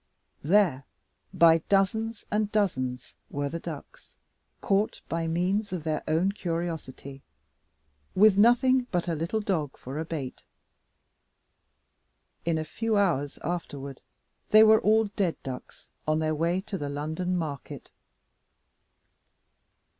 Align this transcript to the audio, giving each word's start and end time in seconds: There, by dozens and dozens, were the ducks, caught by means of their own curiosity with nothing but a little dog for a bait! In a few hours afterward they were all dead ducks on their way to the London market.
There, 0.43 0.85
by 1.31 1.59
dozens 1.69 2.25
and 2.31 2.51
dozens, 2.51 3.13
were 3.29 3.49
the 3.49 3.59
ducks, 3.59 4.15
caught 4.59 4.99
by 5.07 5.27
means 5.27 5.71
of 5.71 5.83
their 5.83 6.01
own 6.07 6.31
curiosity 6.31 7.21
with 8.15 8.35
nothing 8.35 8.87
but 8.89 9.07
a 9.07 9.13
little 9.13 9.41
dog 9.41 9.77
for 9.77 9.99
a 9.99 10.03
bait! 10.05 10.41
In 12.45 12.57
a 12.57 12.65
few 12.65 12.97
hours 12.97 13.37
afterward 13.43 14.01
they 14.49 14.63
were 14.63 14.81
all 14.81 15.03
dead 15.05 15.35
ducks 15.43 15.91
on 16.07 16.17
their 16.17 16.33
way 16.33 16.61
to 16.61 16.79
the 16.79 16.89
London 16.89 17.37
market. 17.37 17.91